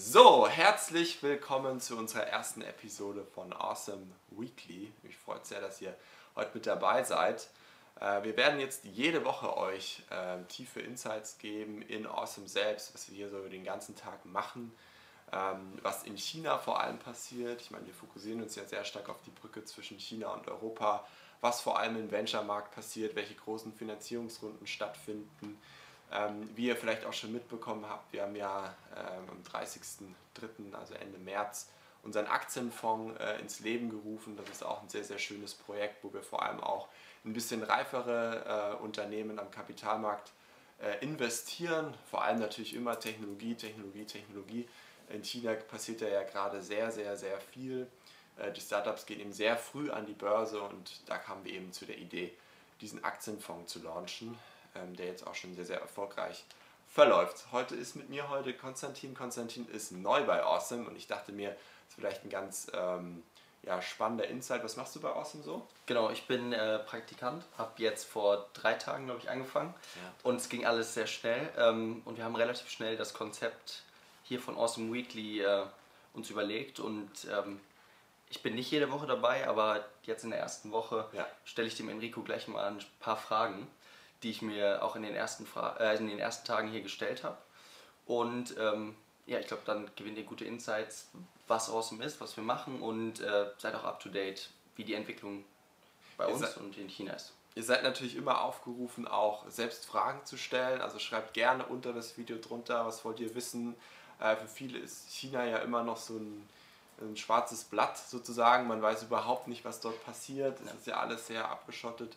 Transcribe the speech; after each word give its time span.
So, 0.00 0.46
herzlich 0.46 1.24
willkommen 1.24 1.80
zu 1.80 1.98
unserer 1.98 2.22
ersten 2.22 2.62
Episode 2.62 3.24
von 3.24 3.52
Awesome 3.52 4.06
Weekly. 4.30 4.92
Mich 5.02 5.16
freut 5.16 5.44
sehr, 5.44 5.60
dass 5.60 5.80
ihr 5.80 5.92
heute 6.36 6.52
mit 6.54 6.68
dabei 6.68 7.02
seid. 7.02 7.48
Äh, 8.00 8.22
wir 8.22 8.36
werden 8.36 8.60
jetzt 8.60 8.84
jede 8.84 9.24
Woche 9.24 9.56
euch 9.56 10.04
äh, 10.10 10.40
tiefe 10.44 10.78
Insights 10.78 11.38
geben 11.38 11.82
in 11.82 12.06
Awesome 12.06 12.46
selbst, 12.46 12.94
was 12.94 13.10
wir 13.10 13.16
hier 13.16 13.28
so 13.28 13.38
über 13.38 13.48
den 13.48 13.64
ganzen 13.64 13.96
Tag 13.96 14.24
machen, 14.24 14.72
ähm, 15.32 15.76
was 15.82 16.04
in 16.04 16.16
China 16.16 16.58
vor 16.58 16.80
allem 16.80 17.00
passiert. 17.00 17.60
Ich 17.60 17.72
meine, 17.72 17.84
wir 17.84 17.94
fokussieren 17.94 18.40
uns 18.40 18.54
ja 18.54 18.64
sehr 18.64 18.84
stark 18.84 19.08
auf 19.08 19.20
die 19.22 19.32
Brücke 19.32 19.64
zwischen 19.64 19.98
China 19.98 20.28
und 20.28 20.46
Europa, 20.46 21.04
was 21.40 21.60
vor 21.60 21.76
allem 21.76 21.96
im 21.96 22.12
Venture-Markt 22.12 22.72
passiert, 22.72 23.16
welche 23.16 23.34
großen 23.34 23.72
Finanzierungsrunden 23.72 24.64
stattfinden. 24.68 25.60
Ähm, 26.10 26.48
wie 26.54 26.66
ihr 26.68 26.76
vielleicht 26.76 27.04
auch 27.04 27.12
schon 27.12 27.32
mitbekommen 27.32 27.84
habt, 27.86 28.12
wir 28.12 28.22
haben 28.22 28.34
ja 28.34 28.74
ähm, 28.96 29.28
am 29.30 29.42
30.03., 29.42 30.74
also 30.74 30.94
Ende 30.94 31.18
März, 31.18 31.68
unseren 32.02 32.26
Aktienfonds 32.26 33.20
äh, 33.20 33.38
ins 33.40 33.60
Leben 33.60 33.90
gerufen. 33.90 34.36
Das 34.36 34.48
ist 34.48 34.64
auch 34.64 34.82
ein 34.82 34.88
sehr, 34.88 35.04
sehr 35.04 35.18
schönes 35.18 35.54
Projekt, 35.54 36.02
wo 36.02 36.12
wir 36.12 36.22
vor 36.22 36.42
allem 36.42 36.60
auch 36.60 36.88
ein 37.24 37.34
bisschen 37.34 37.62
reifere 37.62 38.76
äh, 38.80 38.82
Unternehmen 38.82 39.38
am 39.38 39.50
Kapitalmarkt 39.50 40.32
äh, 40.80 41.04
investieren. 41.04 41.92
Vor 42.10 42.22
allem 42.22 42.38
natürlich 42.38 42.74
immer 42.74 42.98
Technologie, 42.98 43.54
Technologie, 43.54 44.04
Technologie. 44.04 44.68
In 45.10 45.22
China 45.22 45.54
passiert 45.54 46.00
ja 46.00 46.22
gerade 46.22 46.62
sehr, 46.62 46.90
sehr, 46.90 47.18
sehr 47.18 47.38
viel. 47.38 47.86
Äh, 48.38 48.52
die 48.52 48.62
Startups 48.62 49.04
gehen 49.04 49.20
eben 49.20 49.32
sehr 49.32 49.58
früh 49.58 49.90
an 49.90 50.06
die 50.06 50.14
Börse 50.14 50.62
und 50.62 51.02
da 51.06 51.18
kamen 51.18 51.44
wir 51.44 51.52
eben 51.52 51.70
zu 51.72 51.84
der 51.84 51.98
Idee, 51.98 52.32
diesen 52.80 53.04
Aktienfonds 53.04 53.70
zu 53.70 53.82
launchen 53.82 54.38
ähm, 54.82 54.96
der 54.96 55.06
jetzt 55.06 55.26
auch 55.26 55.34
schon 55.34 55.54
sehr, 55.54 55.64
sehr 55.64 55.80
erfolgreich 55.80 56.44
verläuft. 56.88 57.46
Heute 57.52 57.74
ist 57.74 57.96
mit 57.96 58.08
mir 58.08 58.28
heute 58.28 58.54
Konstantin. 58.54 59.14
Konstantin 59.14 59.68
ist 59.68 59.92
neu 59.92 60.24
bei 60.24 60.42
Awesome 60.42 60.88
und 60.88 60.96
ich 60.96 61.06
dachte 61.06 61.32
mir, 61.32 61.50
das 61.50 61.58
ist 61.90 61.94
vielleicht 61.94 62.24
ein 62.24 62.30
ganz 62.30 62.70
ähm, 62.72 63.22
ja, 63.62 63.80
spannender 63.82 64.26
Insight. 64.26 64.64
Was 64.64 64.76
machst 64.76 64.96
du 64.96 65.00
bei 65.00 65.10
Awesome 65.10 65.42
so? 65.42 65.66
Genau, 65.86 66.10
ich 66.10 66.26
bin 66.26 66.52
äh, 66.52 66.78
Praktikant, 66.80 67.44
habe 67.56 67.72
jetzt 67.76 68.04
vor 68.04 68.48
drei 68.54 68.74
Tagen, 68.74 69.06
glaube 69.06 69.20
ich, 69.22 69.30
angefangen 69.30 69.74
ja. 69.96 70.12
und 70.22 70.36
es 70.36 70.48
ging 70.48 70.66
alles 70.66 70.94
sehr 70.94 71.06
schnell 71.06 71.48
ähm, 71.56 72.02
und 72.04 72.16
wir 72.16 72.24
haben 72.24 72.36
relativ 72.36 72.68
schnell 72.70 72.96
das 72.96 73.14
Konzept 73.14 73.82
hier 74.24 74.40
von 74.40 74.56
Awesome 74.56 74.92
Weekly 74.92 75.42
äh, 75.42 75.64
uns 76.14 76.30
überlegt 76.30 76.80
und 76.80 77.10
ähm, 77.30 77.60
ich 78.30 78.42
bin 78.42 78.54
nicht 78.54 78.70
jede 78.70 78.90
Woche 78.90 79.06
dabei, 79.06 79.48
aber 79.48 79.84
jetzt 80.02 80.24
in 80.24 80.30
der 80.30 80.38
ersten 80.38 80.70
Woche 80.70 81.08
ja. 81.12 81.26
stelle 81.44 81.68
ich 81.68 81.76
dem 81.76 81.88
Enrico 81.88 82.22
gleich 82.22 82.46
mal 82.48 82.72
ein 82.72 82.84
paar 83.00 83.16
Fragen 83.16 83.66
die 84.22 84.30
ich 84.30 84.42
mir 84.42 84.82
auch 84.82 84.96
in 84.96 85.02
den 85.02 85.14
ersten, 85.14 85.46
Fra 85.46 85.76
äh, 85.76 85.96
in 85.96 86.08
den 86.08 86.18
ersten 86.18 86.46
Tagen 86.46 86.68
hier 86.68 86.82
gestellt 86.82 87.24
habe. 87.24 87.38
Und 88.06 88.56
ähm, 88.58 88.96
ja, 89.26 89.38
ich 89.38 89.46
glaube, 89.46 89.62
dann 89.66 89.90
gewinnt 89.96 90.18
ihr 90.18 90.24
gute 90.24 90.44
Insights, 90.44 91.10
was 91.46 91.70
Awesome 91.70 92.02
ist, 92.04 92.20
was 92.20 92.36
wir 92.36 92.44
machen 92.44 92.80
und 92.80 93.20
äh, 93.20 93.46
seid 93.58 93.74
auch 93.74 93.84
up 93.84 94.00
to 94.00 94.08
date, 94.08 94.50
wie 94.76 94.84
die 94.84 94.94
Entwicklung 94.94 95.44
bei 96.16 96.26
ihr 96.26 96.34
uns 96.34 96.56
und 96.56 96.76
in 96.76 96.88
China 96.88 97.12
ist. 97.12 97.32
Ihr 97.54 97.64
seid 97.64 97.82
natürlich 97.82 98.14
immer 98.14 98.42
aufgerufen, 98.42 99.08
auch 99.08 99.48
selbst 99.48 99.84
Fragen 99.84 100.24
zu 100.24 100.36
stellen. 100.36 100.80
Also 100.80 100.98
schreibt 100.98 101.34
gerne 101.34 101.66
unter 101.66 101.92
das 101.92 102.16
Video 102.16 102.38
drunter, 102.38 102.86
was 102.86 103.04
wollt 103.04 103.18
ihr 103.20 103.34
wissen. 103.34 103.74
Äh, 104.20 104.36
für 104.36 104.46
viele 104.46 104.78
ist 104.78 105.10
China 105.10 105.44
ja 105.44 105.58
immer 105.58 105.82
noch 105.82 105.96
so 105.96 106.18
ein, 106.18 106.48
ein, 107.00 107.16
schwarzes 107.16 107.64
Blatt 107.64 107.98
sozusagen. 107.98 108.68
Man 108.68 108.80
weiß 108.80 109.02
überhaupt 109.02 109.48
nicht, 109.48 109.64
was 109.64 109.80
dort 109.80 110.04
passiert. 110.04 110.60
Es 110.60 110.66
ja. 110.66 110.72
ist 110.74 110.86
ja 110.86 111.00
alles 111.00 111.26
sehr 111.26 111.50
abgeschottet. 111.50 112.16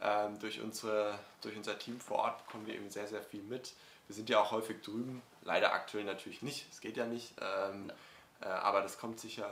Ähm, 0.00 0.38
durch, 0.38 0.60
unsere, 0.60 1.18
durch 1.42 1.56
unser 1.56 1.78
Team 1.78 2.00
vor 2.00 2.18
Ort 2.18 2.46
bekommen 2.46 2.66
wir 2.66 2.74
eben 2.74 2.90
sehr, 2.90 3.08
sehr 3.08 3.22
viel 3.22 3.42
mit. 3.42 3.74
Wir 4.06 4.14
sind 4.14 4.30
ja 4.30 4.40
auch 4.40 4.52
häufig 4.52 4.80
drüben, 4.82 5.22
leider 5.42 5.72
aktuell 5.72 6.04
natürlich 6.04 6.40
nicht, 6.42 6.66
es 6.70 6.80
geht 6.80 6.96
ja 6.96 7.04
nicht, 7.04 7.34
ähm, 7.40 7.92
äh, 8.40 8.46
aber 8.46 8.80
das 8.80 8.98
kommt 8.98 9.20
sicher 9.20 9.48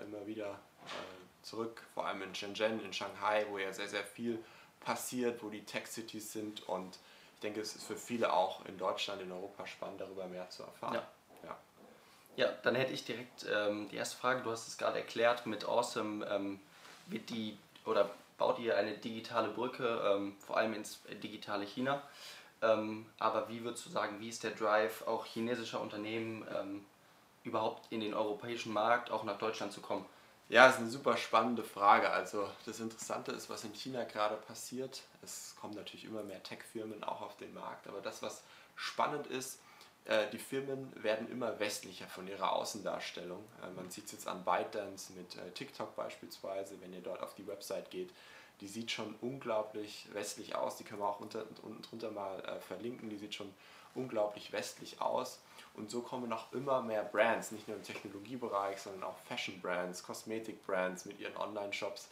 äh, 0.00 0.04
immer 0.04 0.26
wieder 0.26 0.50
äh, 0.50 1.42
zurück, 1.42 1.82
vor 1.94 2.06
allem 2.06 2.22
in 2.22 2.34
Shenzhen, 2.34 2.84
in 2.84 2.92
Shanghai, 2.92 3.46
wo 3.50 3.58
ja 3.58 3.72
sehr, 3.72 3.88
sehr 3.88 4.04
viel 4.04 4.42
passiert, 4.80 5.42
wo 5.42 5.50
die 5.50 5.64
Tech-Cities 5.64 6.32
sind. 6.32 6.68
Und 6.68 6.98
ich 7.34 7.40
denke, 7.40 7.60
es 7.60 7.76
ist 7.76 7.84
für 7.84 7.96
viele 7.96 8.32
auch 8.32 8.64
in 8.66 8.78
Deutschland, 8.78 9.22
in 9.22 9.30
Europa 9.30 9.66
spannend, 9.66 10.00
darüber 10.00 10.26
mehr 10.26 10.48
zu 10.50 10.62
erfahren. 10.62 10.94
Ja. 10.94 11.08
Ja, 11.44 11.58
ja 12.36 12.52
dann 12.62 12.74
hätte 12.74 12.92
ich 12.92 13.04
direkt 13.04 13.46
ähm, 13.52 13.88
die 13.90 13.96
erste 13.96 14.16
Frage, 14.16 14.42
du 14.42 14.50
hast 14.50 14.66
es 14.66 14.78
gerade 14.78 14.98
erklärt, 14.98 15.46
mit 15.46 15.64
Awesome. 15.64 16.26
Ähm, 16.26 16.60
wird 17.06 17.28
die 17.30 17.58
oder 17.84 18.10
baut 18.40 18.58
ihr 18.58 18.76
eine 18.76 18.94
digitale 18.94 19.50
Brücke, 19.50 20.02
ähm, 20.04 20.34
vor 20.40 20.56
allem 20.56 20.74
ins 20.74 21.02
digitale 21.22 21.64
China. 21.64 22.02
Ähm, 22.62 23.06
aber 23.18 23.48
wie 23.48 23.62
würdest 23.62 23.86
du 23.86 23.90
sagen, 23.90 24.18
wie 24.18 24.28
ist 24.28 24.42
der 24.42 24.50
Drive 24.50 25.06
auch 25.06 25.26
chinesischer 25.26 25.80
Unternehmen 25.80 26.46
ähm, 26.58 26.84
überhaupt 27.44 27.92
in 27.92 28.00
den 28.00 28.14
europäischen 28.14 28.72
Markt, 28.72 29.10
auch 29.10 29.24
nach 29.24 29.38
Deutschland 29.38 29.72
zu 29.72 29.80
kommen? 29.80 30.06
Ja, 30.48 30.66
das 30.66 30.76
ist 30.76 30.80
eine 30.80 30.90
super 30.90 31.16
spannende 31.16 31.62
Frage. 31.62 32.10
Also 32.10 32.48
das 32.66 32.80
Interessante 32.80 33.30
ist, 33.30 33.48
was 33.48 33.62
in 33.62 33.74
China 33.74 34.04
gerade 34.04 34.36
passiert. 34.36 35.02
Es 35.22 35.54
kommen 35.60 35.74
natürlich 35.74 36.04
immer 36.04 36.22
mehr 36.22 36.42
Tech-Firmen 36.42 37.04
auch 37.04 37.20
auf 37.20 37.36
den 37.36 37.54
Markt, 37.54 37.86
aber 37.86 38.00
das, 38.00 38.22
was 38.22 38.42
spannend 38.74 39.26
ist, 39.28 39.60
die 40.32 40.38
Firmen 40.38 40.92
werden 41.02 41.30
immer 41.30 41.60
westlicher 41.60 42.06
von 42.08 42.26
ihrer 42.26 42.52
Außendarstellung. 42.52 43.44
Äh, 43.62 43.70
man 43.76 43.90
sieht 43.90 44.06
es 44.06 44.12
jetzt 44.12 44.28
an 44.28 44.44
ByteDance 44.44 45.12
mit 45.12 45.36
äh, 45.36 45.50
TikTok 45.52 45.94
beispielsweise, 45.94 46.80
wenn 46.80 46.92
ihr 46.92 47.02
dort 47.02 47.22
auf 47.22 47.34
die 47.34 47.46
Website 47.46 47.90
geht. 47.90 48.10
Die 48.60 48.68
sieht 48.68 48.90
schon 48.90 49.14
unglaublich 49.20 50.08
westlich 50.12 50.54
aus. 50.54 50.76
Die 50.76 50.84
können 50.84 51.00
wir 51.00 51.08
auch 51.08 51.20
unter, 51.20 51.44
unten 51.62 51.82
drunter 51.82 52.10
mal 52.10 52.60
verlinken. 52.60 53.08
Die 53.08 53.16
sieht 53.16 53.34
schon 53.34 53.50
unglaublich 53.94 54.52
westlich 54.52 55.00
aus. 55.00 55.40
Und 55.74 55.90
so 55.90 56.02
kommen 56.02 56.28
noch 56.28 56.52
immer 56.52 56.82
mehr 56.82 57.04
Brands, 57.04 57.52
nicht 57.52 57.68
nur 57.68 57.76
im 57.76 57.82
Technologiebereich, 57.82 58.80
sondern 58.80 59.04
auch 59.04 59.18
Fashion-Brands, 59.28 60.02
Kosmetik-Brands 60.02 61.04
mit 61.04 61.20
ihren 61.20 61.36
Online-Shops. 61.36 62.08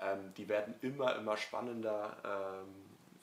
Ähm, 0.00 0.32
die 0.36 0.48
werden 0.48 0.74
immer, 0.80 1.14
immer 1.16 1.36
spannender 1.36 2.16
ähm, 2.24 2.74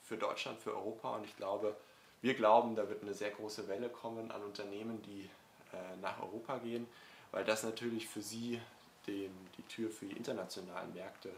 für 0.02 0.16
Deutschland, 0.16 0.60
für 0.60 0.74
Europa. 0.74 1.16
Und 1.16 1.24
ich 1.24 1.36
glaube, 1.36 1.76
wir 2.22 2.34
glauben, 2.34 2.76
da 2.76 2.88
wird 2.88 3.02
eine 3.02 3.14
sehr 3.14 3.30
große 3.30 3.68
Welle 3.68 3.88
kommen 3.88 4.30
an 4.30 4.42
Unternehmen, 4.42 5.02
die 5.02 5.28
äh, 5.72 5.96
nach 6.00 6.20
Europa 6.22 6.58
gehen, 6.58 6.86
weil 7.32 7.44
das 7.44 7.64
natürlich 7.64 8.08
für 8.08 8.22
sie 8.22 8.60
den, 9.06 9.32
die 9.58 9.62
Tür 9.62 9.90
für 9.90 10.06
die 10.06 10.16
internationalen 10.16 10.94
Märkte 10.94 11.30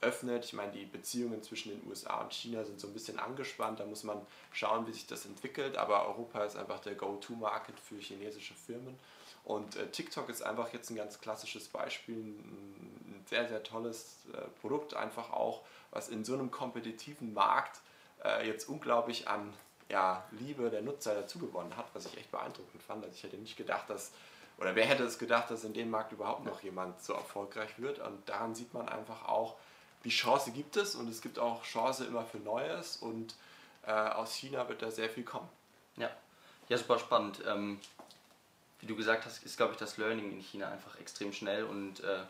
öffnet. 0.00 0.44
Ich 0.44 0.52
meine, 0.52 0.72
die 0.72 0.84
Beziehungen 0.84 1.42
zwischen 1.42 1.70
den 1.70 1.88
USA 1.88 2.22
und 2.22 2.32
China 2.32 2.64
sind 2.64 2.80
so 2.80 2.86
ein 2.86 2.92
bisschen 2.92 3.18
angespannt, 3.18 3.80
da 3.80 3.84
muss 3.84 4.04
man 4.04 4.20
schauen, 4.52 4.86
wie 4.86 4.92
sich 4.92 5.06
das 5.06 5.26
entwickelt, 5.26 5.76
aber 5.76 6.06
Europa 6.06 6.44
ist 6.44 6.56
einfach 6.56 6.80
der 6.80 6.94
Go-To-Market 6.94 7.78
für 7.78 7.96
chinesische 7.96 8.54
Firmen. 8.54 8.98
Und 9.44 9.76
äh, 9.76 9.88
TikTok 9.88 10.28
ist 10.28 10.42
einfach 10.42 10.72
jetzt 10.72 10.90
ein 10.90 10.96
ganz 10.96 11.20
klassisches 11.20 11.68
Beispiel, 11.68 12.16
ein, 12.16 13.24
sehr, 13.28 13.48
sehr 13.48 13.62
tolles 13.62 14.26
äh, 14.32 14.38
Produkt, 14.60 14.94
einfach 14.94 15.30
auch, 15.30 15.62
was 15.90 16.08
in 16.08 16.24
so 16.24 16.34
einem 16.34 16.50
kompetitiven 16.50 17.34
Markt 17.34 17.80
äh, 18.24 18.46
jetzt 18.46 18.68
unglaublich 18.68 19.28
an 19.28 19.52
ja, 19.90 20.24
Liebe 20.30 20.70
der 20.70 20.82
Nutzer 20.82 21.14
dazu 21.14 21.38
gewonnen 21.38 21.76
hat, 21.76 21.86
was 21.92 22.06
ich 22.06 22.16
echt 22.16 22.30
beeindruckend 22.30 22.82
fand. 22.82 23.04
Also 23.04 23.16
ich 23.16 23.22
hätte 23.22 23.36
nicht 23.36 23.56
gedacht, 23.56 23.90
dass, 23.90 24.12
oder 24.58 24.74
wer 24.74 24.86
hätte 24.86 25.02
es 25.02 25.18
gedacht, 25.18 25.50
dass 25.50 25.64
in 25.64 25.74
dem 25.74 25.90
Markt 25.90 26.12
überhaupt 26.12 26.44
noch 26.44 26.62
jemand 26.62 27.02
so 27.02 27.12
erfolgreich 27.12 27.78
wird. 27.78 27.98
Und 27.98 28.28
daran 28.28 28.54
sieht 28.54 28.72
man 28.72 28.88
einfach 28.88 29.26
auch, 29.26 29.56
die 30.04 30.10
Chance 30.10 30.52
gibt 30.52 30.76
es 30.76 30.94
und 30.94 31.08
es 31.08 31.20
gibt 31.20 31.38
auch 31.38 31.62
Chance 31.64 32.06
immer 32.06 32.24
für 32.24 32.38
Neues 32.38 32.96
und 32.96 33.34
äh, 33.84 33.90
aus 33.92 34.34
China 34.34 34.68
wird 34.68 34.80
da 34.82 34.90
sehr 34.90 35.10
viel 35.10 35.24
kommen. 35.24 35.48
Ja, 35.96 36.10
ja 36.68 36.78
super 36.78 36.98
spannend. 36.98 37.42
Ähm, 37.46 37.80
wie 38.80 38.86
du 38.86 38.96
gesagt 38.96 39.26
hast, 39.26 39.42
ist 39.44 39.56
glaube 39.56 39.72
ich 39.72 39.78
das 39.78 39.98
Learning 39.98 40.32
in 40.32 40.40
China 40.40 40.70
einfach 40.70 40.98
extrem 40.98 41.32
schnell 41.32 41.64
und 41.64 42.00
äh, 42.00 42.20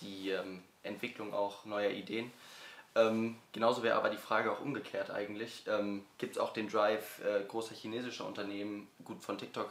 die 0.00 0.30
ähm, 0.30 0.62
Entwicklung 0.82 1.34
auch 1.34 1.64
neuer 1.64 1.90
Ideen. 1.90 2.30
Ähm, 2.96 3.36
genauso 3.52 3.82
wäre 3.82 3.96
aber 3.96 4.10
die 4.10 4.16
Frage 4.16 4.52
auch 4.52 4.60
umgekehrt 4.60 5.10
eigentlich. 5.10 5.64
Ähm, 5.66 6.04
Gibt 6.18 6.36
es 6.36 6.42
auch 6.42 6.52
den 6.52 6.68
Drive 6.68 7.20
äh, 7.24 7.44
großer 7.44 7.74
chinesischer 7.74 8.26
Unternehmen, 8.26 8.88
gut 9.04 9.22
von 9.22 9.36
TikTok, 9.36 9.70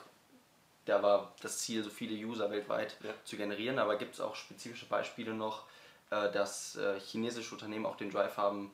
da 0.85 1.01
war 1.01 1.33
das 1.41 1.59
Ziel, 1.59 1.83
so 1.83 1.89
viele 1.89 2.13
User 2.13 2.51
weltweit 2.51 2.97
ja. 3.03 3.13
zu 3.23 3.37
generieren, 3.37 3.79
aber 3.79 3.95
gibt 3.95 4.15
es 4.15 4.21
auch 4.21 4.35
spezifische 4.35 4.85
Beispiele 4.85 5.33
noch, 5.33 5.63
äh, 6.09 6.31
dass 6.31 6.75
äh, 6.75 6.99
chinesische 6.99 7.53
Unternehmen 7.53 7.85
auch 7.85 7.95
den 7.95 8.11
Drive 8.11 8.37
haben, 8.37 8.71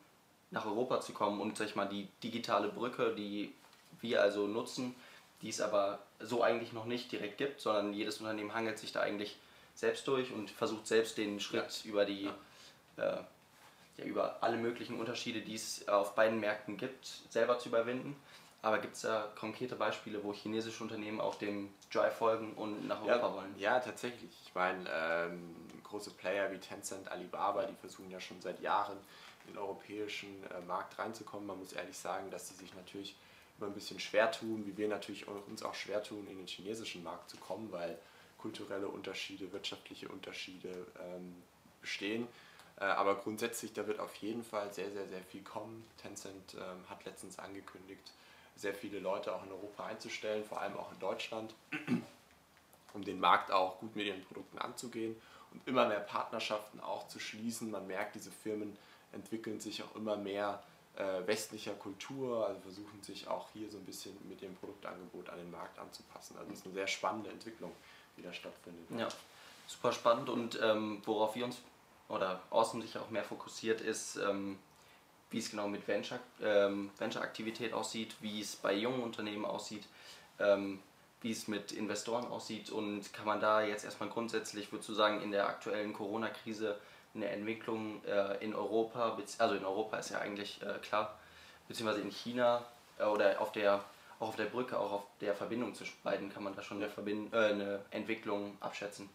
nach 0.52 0.66
Europa 0.66 1.02
zu 1.02 1.13
kommen 1.13 1.40
und 1.40 1.57
sag 1.57 1.68
ich 1.68 1.75
mal, 1.75 1.88
die 1.88 2.07
digitale 2.24 2.69
Brücke, 2.69 3.13
die 3.13 3.54
wir 4.02 4.24
also 4.24 4.48
nutzen, 4.48 4.95
die 5.44 5.50
es 5.50 5.62
aber 5.62 6.00
so 6.19 6.42
eigentlich 6.42 6.74
noch 6.74 6.86
nicht 6.86 7.12
direkt 7.12 7.38
gibt, 7.38 7.62
sondern 7.62 7.94
jedes 7.94 8.18
Unternehmen 8.18 8.56
hangelt 8.56 8.80
sich 8.80 8.92
da 8.92 9.02
eigentlich 9.02 9.38
selbst 9.75 10.07
durch 10.07 10.31
und 10.31 10.50
versucht 10.50 10.88
selbst 10.88 11.19
den 11.19 11.40
Schritt 11.40 11.84
ja. 11.84 11.90
über 11.90 12.06
die 12.06 12.24
ja. 12.24 12.34
Äh, 12.98 13.24
ja, 14.00 14.06
über 14.06 14.42
alle 14.42 14.57
möglichen 14.57 15.00
Unterschiede, 15.00 15.42
die 15.42 15.56
es 15.56 15.88
auf 15.88 16.16
beiden 16.16 16.40
Märkten 16.40 16.78
gibt, 16.78 17.06
selber 17.30 17.60
zu 17.60 17.69
überwinden. 17.69 18.16
Aber 18.62 18.80
gibt 18.80 18.96
es 18.96 19.01
da 19.04 19.31
konkrete 19.40 19.75
Beispiele, 19.75 20.22
wo 20.24 20.34
chinesische 20.34 20.84
Unternehmen 20.84 21.22
auch 21.22 21.36
dem 21.36 21.69
Drive 21.94 22.18
folgen 22.18 22.54
und 22.54 22.88
nach 22.88 23.01
Europa 23.01 23.28
ja, 23.28 23.34
wollen? 23.34 23.56
Ja, 23.57 23.80
tatsächlich. 23.80 24.31
Ich 24.46 24.54
meine, 24.54 24.90
ähm, 24.92 25.56
große 25.84 26.12
Player 26.12 26.51
wie 26.51 26.57
Tencent, 26.57 27.10
Alibaba, 27.10 27.66
die 27.66 27.75
versuchen 27.75 28.12
ja 28.12 28.19
schon 28.19 28.42
seit 28.42 28.60
Jahren 28.62 28.98
in 29.48 29.54
den 29.54 29.60
europäischen 29.60 30.44
äh, 30.52 30.60
Markt 30.68 31.00
reinzukommen. 31.00 31.48
Man 31.48 31.60
muss 31.60 31.72
ehrlich 31.72 31.98
sagen, 31.98 32.30
dass 32.31 32.50
sie 32.50 32.56
sich 32.56 32.74
natürlich 32.75 33.16
immer 33.57 33.68
ein 33.68 33.74
bisschen 33.74 34.00
schwer 34.00 34.30
tun, 34.31 34.66
wie 34.66 34.75
wir 34.78 34.90
natürlich 34.90 35.28
uns 35.28 35.63
auch 35.63 35.74
schwer 35.74 36.04
tun, 36.04 36.28
in 36.30 36.38
den 36.38 36.48
chinesischen 36.48 37.02
Markt 37.02 37.30
zu 37.30 37.38
kommen, 37.38 37.72
weil 37.72 37.98
kulturelle 38.38 38.88
Unterschiede, 38.88 39.52
wirtschaftliche 39.54 40.10
Unterschiede 40.10 40.69
ähm, 41.00 41.36
bestehen. 41.81 42.28
Äh, 42.80 42.86
aber 42.86 43.16
grundsätzlich, 43.16 43.74
da 43.74 43.86
wird 43.88 44.00
auf 44.00 44.16
jeden 44.16 44.44
Fall 44.44 44.74
sehr, 44.74 44.92
sehr, 44.92 45.08
sehr 45.08 45.22
viel 45.22 45.44
kommen. 45.44 45.86
Tencent 46.02 46.56
ähm, 46.56 46.90
hat 46.90 47.06
letztens 47.06 47.40
angekündigt, 47.40 48.12
sehr 48.56 48.74
viele 48.74 49.00
Leute 49.00 49.34
auch 49.34 49.44
in 49.46 49.52
Europa 49.52 49.86
einzustellen, 49.86 50.44
vor 50.44 50.62
allem 50.62 50.78
auch 50.78 50.92
in 50.92 51.00
Deutschland, 51.00 51.54
um 52.94 53.04
den 53.04 53.20
Markt 53.20 53.52
auch 53.52 53.80
gut 53.80 53.96
mit 53.96 54.06
ihren 54.06 54.24
Produkten 54.24 54.58
anzugehen 54.58 55.16
und 55.52 55.68
immer 55.68 55.88
mehr 55.88 56.00
Partnerschaften 56.00 56.80
auch 56.80 57.08
zu 57.08 57.20
schließen. 57.20 57.70
Man 57.72 57.88
merkt, 57.88 58.16
diese 58.16 58.31
Firmen 58.31 58.78
entwickeln 59.12 59.60
sich 59.60 59.84
auch 59.84 59.96
immer 59.96 60.16
mehr 60.16 60.62
äh, 60.96 61.26
westlicher 61.26 61.74
Kultur, 61.74 62.48
also 62.48 62.62
versuchen 62.62 63.02
sich 63.02 63.28
auch 63.28 63.50
hier 63.54 63.70
so 63.70 63.78
ein 63.78 63.86
bisschen 63.86 64.16
mit 64.28 64.42
ihrem 64.42 64.56
Produktangebot 64.56 65.30
an 65.30 65.38
den 65.38 65.52
Markt 65.52 65.80
anzupassen. 65.80 66.38
Also 66.38 66.52
es 66.52 66.60
ist 66.60 66.66
eine 66.66 66.76
sehr 66.76 66.88
spannende 66.88 67.30
Entwicklung, 67.30 67.72
die 68.18 68.22
da 68.22 68.34
stattfindet. 68.34 68.86
Ja, 68.98 69.08
super 69.68 69.92
spannend 69.92 70.30
und 70.30 70.60
ähm, 70.62 71.02
worauf 71.06 71.36
wir 71.36 71.46
uns 71.46 71.58
oder 72.10 72.42
Außen 72.50 72.82
sich 72.82 72.98
auch 72.98 73.10
mehr 73.10 73.24
fokussiert 73.24 73.82
ist, 73.82 74.18
ähm, 74.18 74.58
wie 75.30 75.40
es 75.40 75.52
genau 75.52 75.68
mit 75.68 75.88
Venture, 75.88 76.20
ähm, 76.42 76.90
Venture-Aktivität 76.98 77.74
aussieht, 77.74 78.16
wie 78.20 78.42
es 78.42 78.56
bei 78.56 78.74
jungen 78.74 79.02
Unternehmen 79.02 79.46
aussieht, 79.46 79.86
ähm, 80.40 80.80
wie 81.22 81.32
es 81.32 81.48
mit 81.48 81.72
Investoren 81.72 82.26
aussieht 82.28 82.72
und 82.72 83.14
kann 83.14 83.26
man 83.26 83.40
da 83.40 83.62
jetzt 83.62 83.86
erstmal 83.86 84.10
grundsätzlich, 84.10 84.72
würdest 84.72 84.90
du 84.90 84.94
sagen, 84.94 85.22
in 85.22 85.32
der 85.32 85.48
aktuellen 85.48 85.94
Corona-Krise 85.94 86.78
eine 87.14 87.30
Entwicklung 87.30 88.04
äh, 88.06 88.44
in 88.44 88.56
Europa, 88.56 89.18
also 89.38 89.56
in 89.56 89.66
Europa 89.66 89.98
ist 89.98 90.10
ja 90.10 90.20
eigentlich 90.20 90.62
äh, 90.62 90.80
klar, 90.80 91.18
beziehungsweise 91.68 92.02
in 92.02 92.12
China 92.12 92.64
äh, 92.98 93.04
oder 93.04 93.40
auf 93.42 93.52
der, 93.52 93.84
auch 94.20 94.30
auf 94.30 94.36
der 94.36 94.46
Brücke, 94.46 94.80
auch 94.80 94.92
auf 94.92 95.04
der 95.22 95.36
Verbindung 95.36 95.76
zwischen 95.76 95.98
beiden 96.04 96.34
kann 96.34 96.44
man 96.44 96.56
da 96.56 96.62
schon 96.62 96.78
eine, 96.78 96.90
Verbind 96.90 97.34
äh, 97.34 97.38
eine 97.38 97.82
Entwicklung 97.92 98.58
abschätzen. 98.62 99.10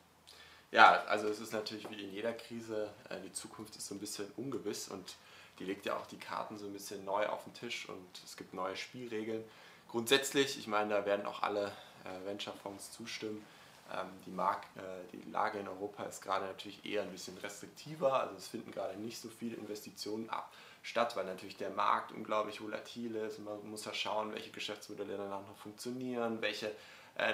Ja, 0.74 1.04
also 1.04 1.28
es 1.28 1.38
ist 1.38 1.52
natürlich 1.52 1.88
wie 1.88 2.02
in 2.02 2.12
jeder 2.12 2.32
Krise, 2.32 2.90
äh, 3.08 3.20
die 3.20 3.30
Zukunft 3.30 3.76
ist 3.76 3.86
so 3.86 3.94
ein 3.94 4.00
bisschen 4.00 4.26
ungewiss 4.36 4.88
und 4.88 5.14
die 5.60 5.64
legt 5.64 5.86
ja 5.86 5.96
auch 5.96 6.06
die 6.06 6.18
Karten 6.18 6.58
so 6.58 6.66
ein 6.66 6.72
bisschen 6.72 7.04
neu 7.04 7.28
auf 7.28 7.44
den 7.44 7.54
Tisch 7.54 7.88
und 7.88 8.20
es 8.24 8.36
gibt 8.36 8.54
neue 8.54 8.74
Spielregeln. 8.74 9.44
Grundsätzlich, 9.88 10.58
ich 10.58 10.66
meine, 10.66 10.90
da 10.90 11.06
werden 11.06 11.26
auch 11.26 11.44
alle 11.44 11.66
äh, 12.02 12.26
Venture-Fonds 12.26 12.90
zustimmen. 12.90 13.46
Ähm, 13.92 14.08
die, 14.26 14.32
Mark, 14.32 14.64
äh, 14.74 15.16
die 15.16 15.30
Lage 15.30 15.60
in 15.60 15.68
Europa 15.68 16.02
ist 16.06 16.20
gerade 16.22 16.46
natürlich 16.46 16.84
eher 16.84 17.02
ein 17.02 17.12
bisschen 17.12 17.38
restriktiver, 17.38 18.12
also 18.12 18.34
es 18.34 18.48
finden 18.48 18.72
gerade 18.72 18.98
nicht 18.98 19.20
so 19.20 19.28
viele 19.28 19.54
Investitionen 19.54 20.28
ab, 20.28 20.52
statt, 20.82 21.14
weil 21.14 21.26
natürlich 21.26 21.56
der 21.56 21.70
Markt 21.70 22.10
unglaublich 22.10 22.60
volatil 22.60 23.14
ist. 23.14 23.38
Man 23.38 23.70
muss 23.70 23.84
ja 23.84 23.94
schauen, 23.94 24.32
welche 24.32 24.50
Geschäftsmodelle 24.50 25.18
danach 25.18 25.46
noch 25.46 25.56
funktionieren, 25.56 26.42
welche 26.42 26.72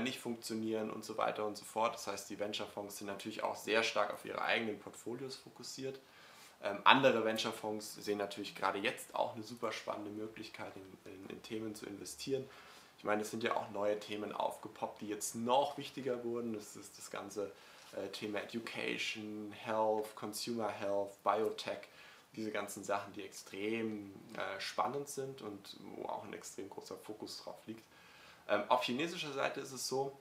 nicht 0.02 0.18
funktionieren 0.18 0.90
und 0.90 1.04
so 1.04 1.16
weiter 1.16 1.46
und 1.46 1.56
so 1.56 1.64
fort. 1.64 1.94
Das 1.94 2.06
heißt, 2.06 2.28
die 2.28 2.38
Venture-Fonds 2.38 2.98
sind 2.98 3.06
natürlich 3.06 3.42
auch 3.42 3.56
sehr 3.56 3.82
stark 3.82 4.12
auf 4.12 4.24
ihre 4.24 4.42
eigenen 4.42 4.78
Portfolios 4.78 5.36
fokussiert. 5.36 5.98
Ähm, 6.62 6.78
andere 6.84 7.24
Venture-Fonds 7.24 7.94
sehen 7.96 8.18
natürlich 8.18 8.54
gerade 8.54 8.78
jetzt 8.78 9.14
auch 9.14 9.34
eine 9.34 9.42
super 9.42 9.72
spannende 9.72 10.10
Möglichkeit, 10.10 10.72
in, 10.76 11.12
in, 11.12 11.30
in, 11.30 11.42
Themen 11.42 11.74
zu 11.74 11.86
investieren. 11.86 12.44
Ich 12.98 13.04
meine, 13.04 13.22
es 13.22 13.30
sind 13.30 13.42
ja 13.42 13.56
auch 13.56 13.70
neue 13.70 13.98
Themen 13.98 14.32
aufgepoppt, 14.32 15.00
die 15.00 15.08
jetzt 15.08 15.34
noch 15.34 15.78
wichtiger 15.78 16.22
wurden. 16.22 16.52
Das 16.52 16.76
ist 16.76 16.98
das 16.98 17.10
ganze 17.10 17.50
äh, 17.96 18.08
Thema 18.08 18.40
Education, 18.40 19.52
Health, 19.52 20.14
Consumer 20.14 20.68
Health, 20.68 21.22
Biotech, 21.24 21.88
diese 22.36 22.50
ganzen 22.50 22.84
Sachen, 22.84 23.14
die 23.14 23.22
extrem 23.22 24.12
äh, 24.34 24.60
spannend 24.60 25.08
sind 25.08 25.40
und 25.40 25.76
wo 25.96 26.04
auch 26.08 26.24
ein 26.24 26.34
extrem 26.34 26.68
großer 26.68 26.98
Fokus 26.98 27.42
drauf 27.42 27.56
liegt. 27.66 27.82
Ähm, 28.50 28.64
auf 28.68 28.82
chinesischer 28.82 29.32
Seite 29.32 29.60
ist 29.60 29.72
es 29.72 29.88
so, 29.88 30.18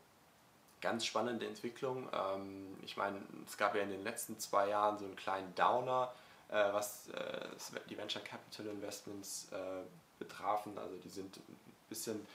ganz 0.81 1.05
spannende 1.05 1.45
Entwicklung. 1.45 2.07
Ähm, 2.13 2.77
ich 2.83 2.95
meine, 2.95 3.19
es 3.45 3.57
gab 3.57 3.75
ja 3.75 3.81
in 3.81 3.89
den 3.89 4.03
letzten 4.03 4.39
zwei 4.39 4.69
Jahren 4.69 4.97
so 4.97 5.05
einen 5.05 5.15
kleinen 5.15 5.53
Downer, 5.55 6.13
äh, 6.49 6.71
was 6.71 7.09
äh, 7.09 7.47
die 7.89 7.97
Venture 7.97 8.21
Capital 8.21 8.67
Investments 8.67 9.47
äh, 9.51 9.83
betrafen. 10.19 10.77
Also 10.77 10.95
die 11.03 11.09
sind 11.09 11.37
ein 11.37 11.57
bisschen 11.89 12.25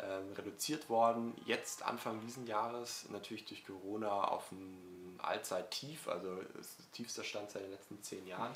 ähm, 0.00 0.32
reduziert 0.36 0.88
worden. 0.88 1.34
Jetzt 1.44 1.82
Anfang 1.82 2.20
diesen 2.20 2.46
Jahres 2.46 3.06
natürlich 3.10 3.44
durch 3.44 3.64
Corona 3.64 4.24
auf 4.24 4.50
ein 4.52 5.18
Allzeittief, 5.22 6.08
also 6.08 6.36
das 6.56 6.76
tiefster 6.92 7.22
Stand 7.22 7.50
seit 7.50 7.62
den 7.62 7.70
letzten 7.70 8.02
zehn 8.02 8.26
Jahren. 8.26 8.52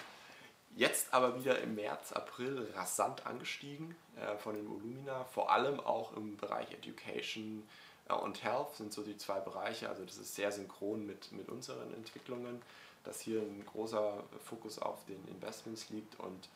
Jetzt 0.74 1.14
aber 1.14 1.38
wieder 1.38 1.58
im 1.60 1.74
März, 1.74 2.12
April 2.12 2.70
rasant 2.74 3.26
angestiegen 3.26 3.96
äh, 4.16 4.36
von 4.36 4.54
den 4.54 4.68
Volumina, 4.68 5.24
vor 5.24 5.50
allem 5.50 5.80
auch 5.80 6.14
im 6.16 6.36
Bereich 6.36 6.70
Education 6.72 7.66
äh, 8.08 8.14
und 8.14 8.42
Health 8.42 8.74
sind 8.76 8.92
so 8.92 9.02
die 9.02 9.16
zwei 9.16 9.40
Bereiche. 9.40 9.88
Also 9.88 10.04
das 10.04 10.18
ist 10.18 10.34
sehr 10.34 10.52
synchron 10.52 11.06
mit, 11.06 11.32
mit 11.32 11.48
unseren 11.48 11.94
Entwicklungen, 11.94 12.60
dass 13.04 13.20
hier 13.20 13.40
ein 13.40 13.64
großer 13.64 14.22
Fokus 14.44 14.78
auf 14.78 15.04
den 15.06 15.26
Investments 15.28 15.88
liegt 15.90 16.18
und 16.20 16.48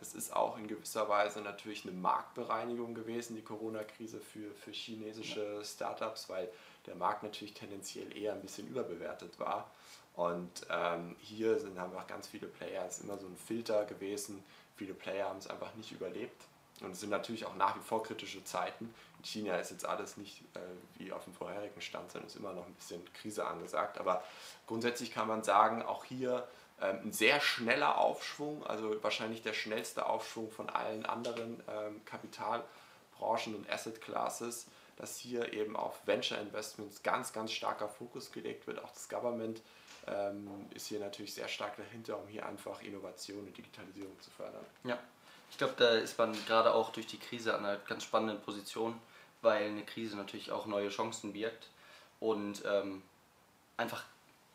es 0.00 0.14
ist 0.14 0.32
auch 0.32 0.56
in 0.58 0.68
gewisser 0.68 1.08
Weise 1.08 1.40
natürlich 1.40 1.84
eine 1.84 1.92
Marktbereinigung 1.92 2.94
gewesen, 2.94 3.34
die 3.34 3.42
Corona-Krise 3.42 4.20
für, 4.20 4.54
für 4.54 4.70
chinesische 4.70 5.64
Startups, 5.64 6.28
weil 6.28 6.48
der 6.86 6.94
Markt 6.94 7.24
natürlich 7.24 7.54
tendenziell 7.54 8.16
eher 8.16 8.32
ein 8.32 8.40
bisschen 8.40 8.68
überbewertet 8.68 9.38
war. 9.40 9.70
Und 10.18 10.66
ähm, 10.68 11.14
hier 11.20 11.60
sind 11.60 11.78
einfach 11.78 12.08
ganz 12.08 12.26
viele 12.26 12.48
Player, 12.48 12.84
es 12.84 12.98
ist 12.98 13.04
immer 13.04 13.18
so 13.18 13.28
ein 13.28 13.36
Filter 13.36 13.84
gewesen. 13.84 14.42
Viele 14.74 14.92
Player 14.92 15.28
haben 15.28 15.38
es 15.38 15.46
einfach 15.46 15.72
nicht 15.76 15.92
überlebt. 15.92 16.42
Und 16.80 16.90
es 16.90 17.00
sind 17.00 17.10
natürlich 17.10 17.46
auch 17.46 17.54
nach 17.54 17.76
wie 17.76 17.80
vor 17.80 18.02
kritische 18.02 18.42
Zeiten. 18.42 18.92
In 19.18 19.24
China 19.24 19.56
ist 19.58 19.70
jetzt 19.70 19.84
alles 19.84 20.16
nicht 20.16 20.40
äh, 20.56 20.58
wie 20.96 21.12
auf 21.12 21.22
dem 21.22 21.34
vorherigen 21.34 21.80
Stand, 21.80 22.10
sondern 22.10 22.26
ist 22.26 22.34
immer 22.34 22.52
noch 22.52 22.66
ein 22.66 22.74
bisschen 22.74 23.00
Krise 23.14 23.46
angesagt. 23.46 23.98
Aber 23.98 24.24
grundsätzlich 24.66 25.12
kann 25.12 25.28
man 25.28 25.44
sagen, 25.44 25.82
auch 25.82 26.04
hier 26.04 26.48
ähm, 26.82 26.98
ein 27.04 27.12
sehr 27.12 27.38
schneller 27.38 27.98
Aufschwung, 27.98 28.66
also 28.66 29.00
wahrscheinlich 29.04 29.42
der 29.42 29.52
schnellste 29.52 30.06
Aufschwung 30.06 30.50
von 30.50 30.68
allen 30.68 31.06
anderen 31.06 31.62
ähm, 31.68 32.04
Kapitalbranchen 32.06 33.54
und 33.54 33.70
Asset 33.70 34.00
Classes, 34.00 34.66
dass 34.96 35.16
hier 35.16 35.52
eben 35.52 35.76
auf 35.76 36.04
Venture 36.06 36.38
Investments 36.38 37.04
ganz, 37.04 37.32
ganz 37.32 37.52
starker 37.52 37.88
Fokus 37.88 38.32
gelegt 38.32 38.66
wird. 38.66 38.82
Auch 38.82 38.90
das 38.90 39.08
Government 39.08 39.62
ist 40.74 40.86
hier 40.86 41.00
natürlich 41.00 41.34
sehr 41.34 41.48
stark 41.48 41.76
dahinter, 41.76 42.18
um 42.18 42.26
hier 42.28 42.46
einfach 42.46 42.82
Innovation 42.82 43.40
und 43.40 43.56
Digitalisierung 43.56 44.18
zu 44.20 44.30
fördern. 44.30 44.64
Ja, 44.84 44.98
ich 45.50 45.58
glaube, 45.58 45.74
da 45.76 45.90
ist 45.90 46.18
man 46.18 46.32
gerade 46.46 46.74
auch 46.74 46.90
durch 46.90 47.06
die 47.06 47.18
Krise 47.18 47.54
an 47.54 47.64
einer 47.64 47.76
ganz 47.78 48.04
spannenden 48.04 48.40
Position, 48.42 48.98
weil 49.42 49.64
eine 49.64 49.84
Krise 49.84 50.16
natürlich 50.16 50.52
auch 50.52 50.66
neue 50.66 50.88
Chancen 50.88 51.32
birgt 51.32 51.68
und 52.20 52.62
ähm, 52.66 53.02
einfach 53.76 54.04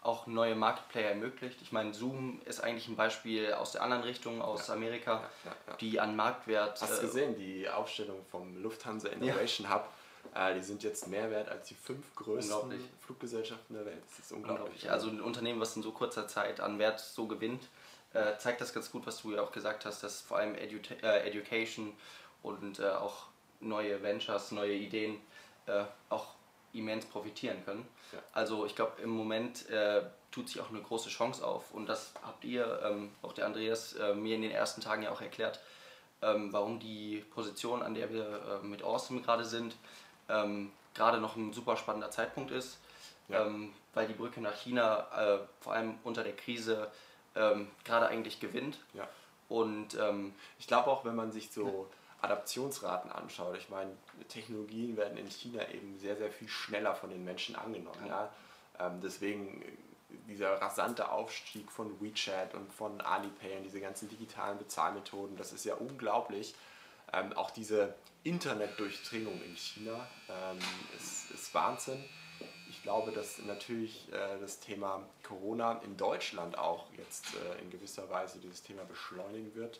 auch 0.01 0.27
neue 0.27 0.55
Marketplayer 0.55 1.11
ermöglicht. 1.11 1.61
Ich 1.61 1.71
meine, 1.71 1.93
Zoom 1.93 2.41
ist 2.43 2.61
eigentlich 2.61 2.89
ein 2.89 2.97
Beispiel 2.97 3.53
aus 3.53 3.71
der 3.71 3.83
anderen 3.83 4.03
Richtung, 4.03 4.41
aus 4.41 4.67
ja. 4.67 4.73
Amerika, 4.73 5.29
ja, 5.45 5.51
ja, 5.67 5.75
die 5.77 5.99
an 5.99 6.15
Marktwert. 6.15 6.81
Hast 6.81 6.97
du 6.97 6.97
äh, 6.97 7.05
gesehen, 7.07 7.35
die 7.37 7.69
Aufstellung 7.69 8.25
vom 8.29 8.61
Lufthansa 8.61 9.07
Innovation 9.09 9.73
Hub? 9.73 9.87
Äh, 10.35 10.55
die 10.55 10.61
sind 10.61 10.83
jetzt 10.83 11.07
mehr 11.07 11.29
wert 11.29 11.49
als 11.49 11.67
die 11.67 11.75
fünf 11.75 12.15
größten 12.15 12.73
Fluggesellschaften 13.01 13.75
der 13.75 13.85
Welt. 13.85 14.01
Das 14.09 14.25
ist 14.25 14.31
unglaublich. 14.31 14.65
unglaublich. 14.65 14.91
Also 14.91 15.09
ein 15.09 15.21
Unternehmen, 15.21 15.59
was 15.59 15.75
in 15.75 15.83
so 15.83 15.91
kurzer 15.91 16.27
Zeit 16.27 16.59
an 16.59 16.79
Wert 16.79 16.99
so 16.99 17.27
gewinnt, 17.27 17.67
äh, 18.13 18.37
zeigt 18.37 18.61
das 18.61 18.73
ganz 18.73 18.91
gut, 18.91 19.05
was 19.05 19.21
du 19.21 19.33
ja 19.33 19.41
auch 19.41 19.51
gesagt 19.51 19.85
hast, 19.85 20.03
dass 20.03 20.21
vor 20.21 20.37
allem 20.37 20.55
Edu 20.55 20.77
äh, 21.01 21.27
Education 21.27 21.93
und 22.41 22.79
äh, 22.79 22.89
auch 22.89 23.27
neue 23.59 24.01
Ventures, 24.01 24.51
neue 24.51 24.73
Ideen 24.73 25.19
äh, 25.67 25.83
auch 26.09 26.33
immens 26.73 27.05
profitieren 27.05 27.63
können. 27.65 27.87
Ja. 28.11 28.19
Also 28.33 28.65
ich 28.65 28.75
glaube, 28.75 29.01
im 29.01 29.09
Moment 29.11 29.69
äh, 29.69 30.03
tut 30.31 30.49
sich 30.49 30.59
auch 30.59 30.69
eine 30.69 30.81
große 30.81 31.09
Chance 31.09 31.45
auf 31.45 31.71
und 31.73 31.87
das 31.87 32.13
habt 32.23 32.43
ihr, 32.43 32.81
ähm, 32.83 33.11
auch 33.21 33.33
der 33.33 33.45
Andreas, 33.45 33.95
mir 34.15 34.35
in 34.35 34.41
den 34.41 34.51
ersten 34.51 34.81
Tagen 34.81 35.03
ja 35.03 35.11
auch 35.11 35.21
erklärt, 35.21 35.59
ähm, 36.23 36.51
warum 36.51 36.79
die 36.79 37.23
Position, 37.31 37.83
an 37.83 37.93
der 37.93 38.11
wir 38.11 38.61
mit 38.63 38.83
Awesome 38.83 39.21
gerade 39.21 39.45
sind, 39.45 39.75
ähm, 40.29 40.71
gerade 40.93 41.19
noch 41.19 41.35
ein 41.35 41.53
super 41.53 41.77
spannender 41.77 42.11
Zeitpunkt 42.11 42.51
ist, 42.51 42.79
ja. 43.27 43.45
ähm, 43.45 43.73
weil 43.93 44.07
die 44.07 44.13
Brücke 44.13 44.41
nach 44.41 44.55
China 44.55 45.07
äh, 45.15 45.39
vor 45.61 45.73
allem 45.73 45.95
unter 46.03 46.23
der 46.23 46.35
Krise 46.35 46.91
ähm, 47.35 47.69
gerade 47.83 48.07
eigentlich 48.07 48.39
gewinnt. 48.39 48.79
Ja. 48.93 49.07
Und 49.49 49.95
ähm, 49.99 50.33
ich 50.59 50.67
glaube 50.67 50.89
auch, 50.89 51.05
wenn 51.05 51.15
man 51.15 51.31
sich 51.31 51.51
so 51.51 51.87
Adaptionsraten 52.21 53.11
anschaut, 53.11 53.57
ich 53.57 53.69
meine, 53.69 53.91
Technologien 54.29 54.95
werden 54.97 55.17
in 55.17 55.29
China 55.29 55.67
eben 55.69 55.99
sehr, 55.99 56.15
sehr 56.15 56.31
viel 56.31 56.47
schneller 56.47 56.95
von 56.95 57.09
den 57.09 57.23
Menschen 57.23 57.55
angenommen. 57.55 58.05
Ja. 58.07 58.29
ja? 58.79 58.87
Ähm, 58.87 59.01
deswegen 59.01 59.63
dieser 60.27 60.61
rasante 60.61 61.11
Aufstieg 61.11 61.71
von 61.71 61.99
WeChat 62.01 62.53
und 62.53 62.71
von 62.71 63.01
Alipay 63.01 63.57
und 63.57 63.63
diese 63.63 63.81
ganzen 63.81 64.09
digitalen 64.09 64.57
Bezahlmethoden, 64.57 65.35
das 65.35 65.51
ist 65.51 65.65
ja 65.65 65.75
unglaublich. 65.75 66.55
Ähm, 67.13 67.33
auch 67.33 67.51
diese 67.51 67.93
Internetdurchdringung 68.23 69.41
in 69.43 69.55
China 69.55 70.07
ähm, 70.29 70.59
ist, 70.97 71.31
ist, 71.31 71.53
Wahnsinn. 71.53 72.03
Ich 72.69 72.81
glaube, 72.81 73.11
dass 73.11 73.37
natürlich 73.39 74.11
äh, 74.11 74.39
das 74.39 74.59
Thema 74.59 75.03
Corona 75.21 75.79
in 75.85 75.95
Deutschland 75.97 76.57
auch 76.57 76.87
jetzt 76.97 77.25
äh, 77.35 77.61
in 77.61 77.69
gewisser 77.69 78.09
Weise 78.09 78.39
dieses 78.39 78.63
Thema 78.63 78.83
beschleunigen 78.85 79.53
wird 79.55 79.79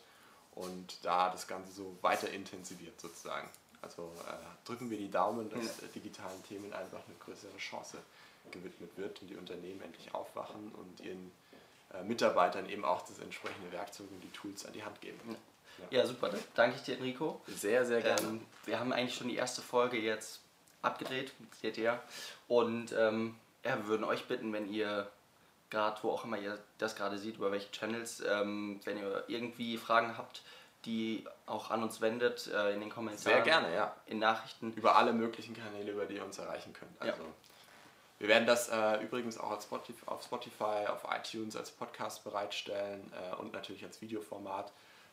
und 0.54 1.04
da 1.04 1.30
das 1.30 1.48
Ganze 1.48 1.72
so 1.72 1.96
weiter 2.02 2.30
intensiviert 2.30 3.00
sozusagen. 3.00 3.48
Also 3.82 4.12
äh, 4.26 4.66
drücken 4.66 4.90
wir 4.90 4.98
die 4.98 5.10
Daumen, 5.10 5.50
dass 5.50 5.80
ja. 5.80 5.88
digitalen 5.94 6.42
Themen 6.44 6.72
einfach 6.72 7.00
eine 7.06 7.16
größere 7.18 7.56
Chance 7.58 7.98
gewidmet 8.50 8.96
wird 8.96 9.20
und 9.22 9.28
die 9.28 9.36
Unternehmen 9.36 9.80
endlich 9.82 10.14
aufwachen 10.14 10.72
und 10.72 11.00
ihren 11.00 11.32
äh, 11.92 12.02
Mitarbeitern 12.04 12.68
eben 12.68 12.84
auch 12.84 13.02
das 13.02 13.18
entsprechende 13.18 13.72
Werkzeug 13.72 14.06
und 14.10 14.20
die 14.22 14.30
Tools 14.30 14.64
an 14.66 14.72
die 14.72 14.84
Hand 14.84 15.00
geben. 15.00 15.18
Ja, 15.78 15.98
ja 15.98 16.06
super. 16.06 16.30
Danke 16.54 16.76
ich 16.76 16.82
dir, 16.82 16.96
Enrico. 16.96 17.40
Sehr, 17.46 17.84
sehr 17.84 18.02
gerne. 18.02 18.26
Ähm, 18.26 18.46
wir 18.64 18.78
haben 18.78 18.92
eigentlich 18.92 19.16
schon 19.16 19.28
die 19.28 19.36
erste 19.36 19.62
Folge 19.62 19.98
jetzt 19.98 20.40
abgedreht, 20.82 21.32
seht 21.60 21.78
ihr. 21.78 22.00
Und 22.48 22.92
ähm, 22.92 23.36
ja, 23.64 23.76
wir 23.76 23.86
würden 23.86 24.04
euch 24.04 24.26
bitten, 24.26 24.52
wenn 24.52 24.72
ihr 24.72 25.10
gerade, 25.70 25.98
wo 26.02 26.10
auch 26.10 26.24
immer 26.24 26.38
ihr 26.38 26.58
das 26.78 26.94
gerade 26.94 27.18
seht, 27.18 27.36
über 27.36 27.50
welche 27.50 27.70
Channels, 27.72 28.22
ähm, 28.26 28.80
wenn 28.84 28.98
ihr 28.98 29.24
irgendwie 29.28 29.76
Fragen 29.76 30.16
habt, 30.16 30.42
die 30.84 31.24
auch 31.46 31.70
an 31.70 31.82
uns 31.82 32.00
wendet, 32.00 32.46
äh, 32.48 32.74
in 32.74 32.80
den 32.80 32.90
Kommentaren. 32.90 33.18
Sehr 33.18 33.40
gerne, 33.40 33.74
ja. 33.74 33.96
In 34.06 34.18
Nachrichten. 34.18 34.72
Über 34.74 34.96
alle 34.96 35.12
möglichen 35.12 35.56
Kanäle, 35.56 35.92
über 35.92 36.04
die 36.04 36.16
ihr 36.16 36.24
uns 36.24 36.38
erreichen 36.38 36.72
könnt. 36.72 37.00
Also, 37.00 37.22
ja. 37.22 37.28
Wir 38.18 38.28
werden 38.28 38.46
das 38.46 38.68
äh, 38.68 39.02
übrigens 39.02 39.38
auch 39.38 39.60
Spotify, 39.60 40.06
auf 40.06 40.22
Spotify, 40.22 40.86
auf 40.86 41.04
iTunes 41.10 41.56
als 41.56 41.70
Podcast 41.70 42.22
bereitstellen 42.22 43.12
äh, 43.12 43.34
und 43.36 43.52
natürlich 43.52 43.84
als 43.84 44.00
Videoformat. 44.00 44.72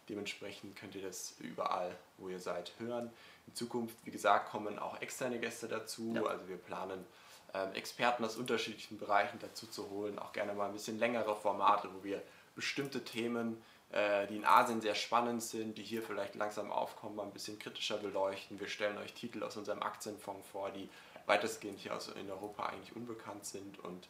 Dementsprechend 0.09 0.75
könnt 0.75 0.95
ihr 0.95 1.03
das 1.03 1.35
überall, 1.39 1.95
wo 2.17 2.29
ihr 2.29 2.39
seid, 2.39 2.73
hören. 2.79 3.11
In 3.47 3.55
Zukunft, 3.55 3.95
wie 4.03 4.11
gesagt, 4.11 4.49
kommen 4.49 4.79
auch 4.79 4.99
externe 5.01 5.39
Gäste 5.39 5.67
dazu. 5.67 6.13
Ja. 6.15 6.23
Also 6.23 6.47
wir 6.47 6.57
planen 6.57 7.05
ähm, 7.53 7.73
Experten 7.73 8.23
aus 8.25 8.35
unterschiedlichen 8.37 8.97
Bereichen 8.97 9.39
dazu 9.39 9.67
zu 9.67 9.89
holen. 9.89 10.19
Auch 10.19 10.33
gerne 10.33 10.53
mal 10.53 10.67
ein 10.67 10.73
bisschen 10.73 10.99
längere 10.99 11.35
Formate, 11.35 11.89
wo 11.93 12.03
wir 12.03 12.21
bestimmte 12.55 13.03
Themen, 13.03 13.61
äh, 13.91 14.27
die 14.27 14.37
in 14.37 14.45
Asien 14.45 14.81
sehr 14.81 14.95
spannend 14.95 15.43
sind, 15.43 15.77
die 15.77 15.83
hier 15.83 16.01
vielleicht 16.01 16.35
langsam 16.35 16.71
aufkommen, 16.71 17.15
mal 17.15 17.23
ein 17.23 17.33
bisschen 17.33 17.59
kritischer 17.59 17.97
beleuchten. 17.97 18.59
Wir 18.59 18.67
stellen 18.67 18.97
euch 18.97 19.13
Titel 19.13 19.43
aus 19.43 19.57
unserem 19.57 19.81
Aktienfonds 19.81 20.47
vor, 20.49 20.71
die 20.71 20.89
weitestgehend 21.25 21.79
hier 21.79 21.97
in 22.15 22.29
Europa 22.29 22.65
eigentlich 22.65 22.95
unbekannt 22.95 23.45
sind 23.45 23.79
und 23.79 24.07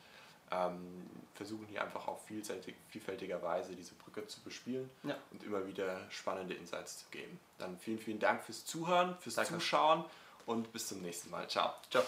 ähm, 0.51 1.05
versuchen 1.33 1.65
hier 1.67 1.81
einfach 1.81 2.07
auf 2.07 2.25
vielseitig, 2.25 2.75
vielfältiger 2.89 3.41
Weise 3.41 3.75
diese 3.75 3.95
Brücke 3.95 4.27
zu 4.27 4.41
bespielen 4.41 4.89
ja. 5.03 5.15
und 5.31 5.43
immer 5.43 5.65
wieder 5.65 6.09
spannende 6.11 6.53
Insights 6.53 6.99
zu 6.99 7.05
geben. 7.09 7.39
Dann 7.57 7.77
vielen, 7.77 7.99
vielen 7.99 8.19
Dank 8.19 8.43
fürs 8.43 8.65
Zuhören, 8.65 9.17
fürs 9.19 9.35
Danke. 9.35 9.53
Zuschauen 9.53 10.05
und 10.45 10.71
bis 10.71 10.87
zum 10.87 11.01
nächsten 11.01 11.29
Mal. 11.29 11.47
Ciao. 11.49 11.73
Ciao. 11.89 12.03